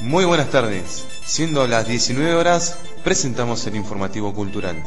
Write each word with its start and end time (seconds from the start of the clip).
Muy 0.00 0.24
buenas 0.24 0.50
tardes. 0.50 1.04
Siendo 1.24 1.66
las 1.66 1.88
19 1.88 2.34
horas, 2.34 2.76
presentamos 3.02 3.66
el 3.66 3.76
informativo 3.76 4.34
cultural. 4.34 4.82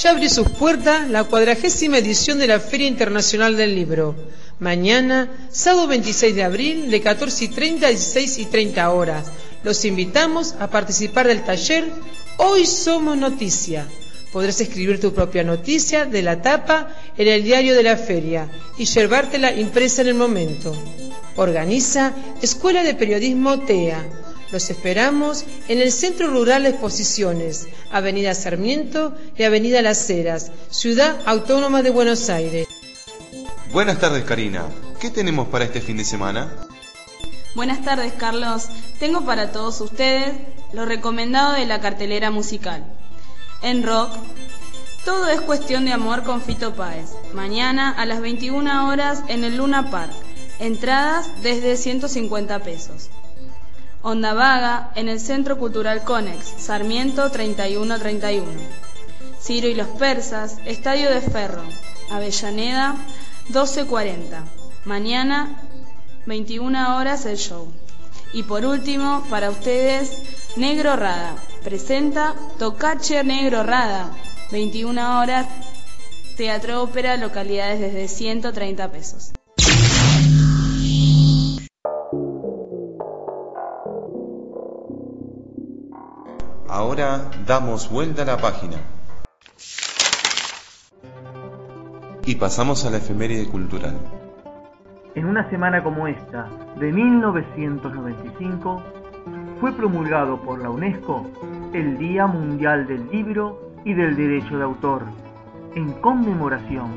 Ya 0.00 0.10
abrió 0.10 0.28
sus 0.28 0.48
puertas 0.50 1.08
la 1.08 1.24
cuadragésima 1.24 1.98
edición 1.98 2.38
de 2.38 2.46
la 2.46 2.60
Feria 2.60 2.88
Internacional 2.88 3.56
del 3.56 3.74
Libro. 3.74 4.14
Mañana, 4.58 5.30
sábado 5.50 5.88
26 5.88 6.34
de 6.34 6.44
abril, 6.44 6.90
de 6.90 7.00
14 7.00 7.44
y 7.44 7.48
30 7.48 7.86
a 7.86 7.90
16 7.90 8.38
y 8.38 8.44
30 8.46 8.90
horas. 8.90 9.26
Los 9.62 9.84
invitamos 9.84 10.54
a 10.58 10.68
participar 10.68 11.26
del 11.26 11.42
taller 11.42 11.84
Hoy 12.38 12.66
Somos 12.66 13.16
Noticia. 13.16 13.86
Podrás 14.32 14.60
escribir 14.60 15.00
tu 15.00 15.14
propia 15.14 15.44
noticia 15.44 16.06
de 16.06 16.22
la 16.22 16.42
tapa 16.42 16.88
en 17.16 17.28
el 17.28 17.44
diario 17.44 17.74
de 17.74 17.84
la 17.84 17.96
feria 17.96 18.48
y 18.76 18.84
llevártela 18.84 19.52
impresa 19.52 20.02
en 20.02 20.08
el 20.08 20.14
momento. 20.14 20.74
Organiza 21.36 22.12
Escuela 22.42 22.82
de 22.82 22.94
Periodismo 22.94 23.60
TEA. 23.60 24.04
Los 24.52 24.70
esperamos 24.70 25.44
en 25.68 25.80
el 25.80 25.90
Centro 25.90 26.28
Rural 26.28 26.62
de 26.62 26.70
Exposiciones, 26.70 27.66
Avenida 27.90 28.34
Sarmiento 28.34 29.16
y 29.36 29.42
Avenida 29.42 29.82
Las 29.82 30.08
Heras, 30.08 30.52
Ciudad 30.70 31.18
Autónoma 31.26 31.82
de 31.82 31.90
Buenos 31.90 32.30
Aires. 32.30 32.68
Buenas 33.72 33.98
tardes, 33.98 34.24
Karina. 34.24 34.66
¿Qué 35.00 35.10
tenemos 35.10 35.48
para 35.48 35.64
este 35.64 35.80
fin 35.80 35.96
de 35.96 36.04
semana? 36.04 36.52
Buenas 37.54 37.84
tardes, 37.84 38.12
Carlos. 38.12 38.68
Tengo 39.00 39.24
para 39.24 39.50
todos 39.50 39.80
ustedes 39.80 40.32
lo 40.72 40.84
recomendado 40.86 41.52
de 41.54 41.66
la 41.66 41.80
cartelera 41.80 42.30
musical. 42.30 42.84
En 43.62 43.82
rock, 43.82 44.10
todo 45.04 45.28
es 45.28 45.40
cuestión 45.40 45.84
de 45.84 45.92
amor 45.92 46.22
con 46.22 46.40
Fito 46.40 46.74
Páez. 46.74 47.10
Mañana 47.32 47.90
a 47.90 48.06
las 48.06 48.20
21 48.20 48.88
horas 48.88 49.22
en 49.28 49.44
el 49.44 49.56
Luna 49.56 49.90
Park. 49.90 50.12
Entradas 50.58 51.28
desde 51.42 51.76
150 51.76 52.60
pesos. 52.60 53.10
Onda 54.02 54.34
Vaga 54.34 54.92
en 54.94 55.08
el 55.08 55.18
Centro 55.18 55.58
Cultural 55.58 56.04
Conex, 56.04 56.46
Sarmiento 56.58 57.30
3131. 57.30 58.44
Ciro 59.40 59.68
y 59.68 59.74
los 59.74 59.88
Persas, 59.88 60.58
Estadio 60.64 61.10
de 61.10 61.20
Ferro, 61.20 61.62
Avellaneda 62.10 62.96
1240. 63.48 64.44
Mañana 64.84 65.60
21 66.26 66.96
horas 66.96 67.26
el 67.26 67.36
show. 67.36 67.72
Y 68.32 68.42
por 68.42 68.64
último, 68.64 69.24
para 69.30 69.50
ustedes, 69.50 70.22
Negro 70.56 70.96
Rada. 70.96 71.34
Presenta 71.62 72.34
Tocache 72.58 73.22
Negro 73.24 73.62
Rada. 73.62 74.10
21 74.50 75.20
horas, 75.20 75.46
Teatro 76.36 76.82
Ópera, 76.82 77.16
localidades 77.16 77.80
desde 77.80 78.08
130 78.08 78.90
pesos. 78.90 79.32
Ahora 86.68 87.30
damos 87.46 87.90
vuelta 87.90 88.22
a 88.22 88.24
la 88.24 88.38
página. 88.38 88.76
Y 92.24 92.36
pasamos 92.36 92.86
a 92.86 92.90
la 92.90 92.96
efeméride 92.96 93.46
cultural. 93.48 93.98
En 95.14 95.26
una 95.26 95.48
semana 95.50 95.84
como 95.84 96.08
esta, 96.08 96.48
de 96.78 96.90
1995, 96.90 98.82
fue 99.60 99.72
promulgado 99.72 100.40
por 100.40 100.60
la 100.60 100.70
UNESCO 100.70 101.30
el 101.74 101.98
Día 101.98 102.26
Mundial 102.26 102.86
del 102.86 103.10
Libro 103.10 103.72
y 103.84 103.92
del 103.92 104.16
Derecho 104.16 104.56
de 104.56 104.64
Autor, 104.64 105.02
en 105.74 105.92
conmemoración 106.00 106.90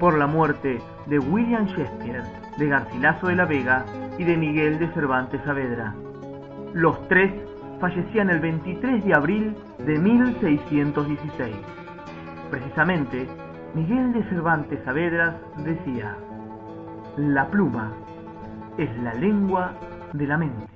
por 0.00 0.18
la 0.18 0.26
muerte 0.26 0.80
de 1.06 1.18
William 1.20 1.66
Shakespeare, 1.66 2.24
de 2.58 2.68
Garcilaso 2.68 3.28
de 3.28 3.36
la 3.36 3.44
Vega 3.44 3.84
y 4.18 4.24
de 4.24 4.36
Miguel 4.36 4.78
de 4.78 4.88
Cervantes 4.88 5.40
Saavedra. 5.44 5.94
Los 6.72 7.06
tres 7.08 7.32
fallecían 7.80 8.30
el 8.30 8.40
23 8.40 9.04
de 9.04 9.14
abril 9.14 9.56
de 9.78 9.98
1616. 9.98 11.54
Precisamente, 12.50 13.26
Miguel 13.74 14.12
de 14.12 14.22
Cervantes 14.24 14.78
Saavedra 14.84 15.38
decía, 15.64 16.16
la 17.16 17.48
pluma 17.48 17.92
es 18.78 18.96
la 18.98 19.14
lengua 19.14 19.72
de 20.12 20.26
la 20.26 20.38
mente. 20.38 20.73